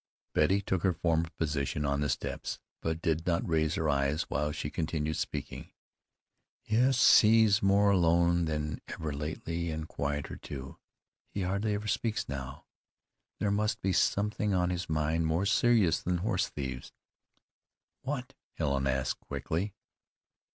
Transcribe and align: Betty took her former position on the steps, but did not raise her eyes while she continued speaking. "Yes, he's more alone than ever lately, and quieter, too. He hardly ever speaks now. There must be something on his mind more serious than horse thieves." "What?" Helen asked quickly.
Betty 0.33 0.61
took 0.63 0.81
her 0.81 0.93
former 0.93 1.29
position 1.37 1.85
on 1.85 2.01
the 2.01 2.09
steps, 2.09 2.57
but 2.81 3.03
did 3.03 3.27
not 3.27 3.47
raise 3.47 3.75
her 3.75 3.87
eyes 3.87 4.23
while 4.23 4.51
she 4.51 4.71
continued 4.71 5.15
speaking. 5.15 5.69
"Yes, 6.65 7.19
he's 7.19 7.61
more 7.61 7.91
alone 7.91 8.45
than 8.45 8.81
ever 8.87 9.13
lately, 9.13 9.69
and 9.69 9.87
quieter, 9.87 10.37
too. 10.37 10.79
He 11.29 11.43
hardly 11.43 11.75
ever 11.75 11.85
speaks 11.87 12.27
now. 12.27 12.65
There 13.37 13.51
must 13.51 13.79
be 13.83 13.93
something 13.93 14.55
on 14.55 14.71
his 14.71 14.89
mind 14.89 15.27
more 15.27 15.45
serious 15.45 16.01
than 16.01 16.17
horse 16.17 16.49
thieves." 16.49 16.91
"What?" 18.01 18.33
Helen 18.55 18.87
asked 18.87 19.19
quickly. 19.19 19.75